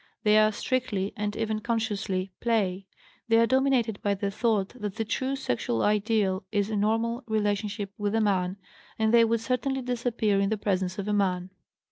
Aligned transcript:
They 0.23 0.39
are 0.39 0.51
strictly, 0.51 1.13
and 1.15 1.35
even 1.35 1.59
consciously, 1.59 2.31
play; 2.39 2.87
they 3.27 3.37
are 3.37 3.45
dominated 3.45 4.01
by 4.01 4.15
the 4.15 4.31
thought 4.31 4.69
that 4.69 4.95
the 4.95 5.05
true 5.05 5.35
sexual 5.35 5.83
ideal 5.83 6.43
is 6.51 6.71
normal 6.71 7.23
relationship 7.27 7.91
with 7.99 8.15
a 8.15 8.21
man, 8.21 8.57
and 8.97 9.13
they 9.13 9.23
would 9.23 9.41
certainly 9.41 9.83
disappear 9.83 10.39
in 10.39 10.49
the 10.49 10.57
presence 10.57 10.97
of 10.97 11.07
a 11.07 11.13
man. 11.13 11.51